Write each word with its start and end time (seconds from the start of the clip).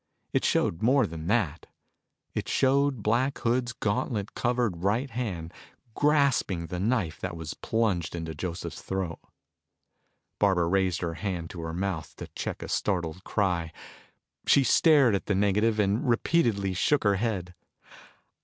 It 0.33 0.43
showed 0.43 0.81
more 0.81 1.05
than 1.05 1.27
that. 1.27 1.67
It 2.33 2.49
showed 2.49 3.03
Black 3.03 3.37
Hood's 3.37 3.71
gauntlet 3.71 4.33
covered 4.33 4.81
right 4.81 5.11
hand 5.11 5.53
grasping 5.93 6.65
the 6.65 6.79
knife 6.79 7.19
that 7.19 7.35
was 7.35 7.53
plunged 7.53 8.15
into 8.15 8.33
Joseph's 8.33 8.81
throat. 8.81 9.19
Barbara 10.39 10.67
raised 10.67 11.01
her 11.01 11.13
hand 11.13 11.51
to 11.51 11.61
her 11.61 11.73
mouth 11.75 12.15
to 12.15 12.25
check 12.35 12.63
a 12.63 12.67
startled 12.67 13.23
cry. 13.23 13.71
She 14.47 14.63
stared 14.63 15.13
at 15.13 15.27
the 15.27 15.35
negative 15.35 15.77
and 15.79 16.09
repeatedly 16.09 16.73
shook 16.73 17.03
her 17.03 17.17
head. 17.17 17.53